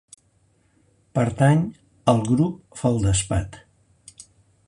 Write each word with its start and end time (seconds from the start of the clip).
Pertany 1.17 1.61
al 2.13 2.23
grup 2.31 2.81
feldespat. 2.81 3.63